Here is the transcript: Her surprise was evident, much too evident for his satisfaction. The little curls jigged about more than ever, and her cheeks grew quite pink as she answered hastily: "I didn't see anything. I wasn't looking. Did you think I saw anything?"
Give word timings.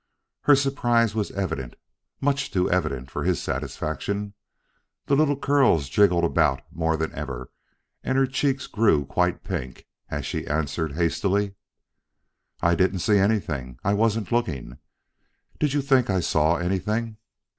Her 0.45 0.55
surprise 0.55 1.13
was 1.13 1.29
evident, 1.29 1.75
much 2.19 2.49
too 2.49 2.67
evident 2.71 3.11
for 3.11 3.23
his 3.23 3.39
satisfaction. 3.39 4.33
The 5.05 5.15
little 5.15 5.37
curls 5.37 5.89
jigged 5.89 6.11
about 6.25 6.63
more 6.71 6.97
than 6.97 7.13
ever, 7.13 7.51
and 8.03 8.17
her 8.17 8.25
cheeks 8.25 8.65
grew 8.65 9.05
quite 9.05 9.43
pink 9.43 9.85
as 10.09 10.25
she 10.25 10.47
answered 10.47 10.93
hastily: 10.93 11.53
"I 12.63 12.73
didn't 12.73 12.97
see 13.05 13.19
anything. 13.19 13.77
I 13.83 13.93
wasn't 13.93 14.31
looking. 14.31 14.79
Did 15.59 15.73
you 15.73 15.83
think 15.83 16.09
I 16.09 16.19
saw 16.19 16.55
anything?" 16.55 17.17